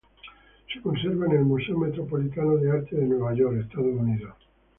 [0.73, 4.33] Se conserva en el Museo Metropolitano de Arte de Nueva York, Estados Unidos.